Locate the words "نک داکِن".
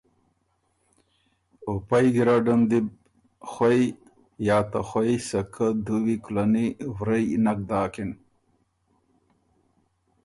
7.43-8.11